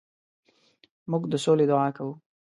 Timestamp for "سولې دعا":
1.45-1.89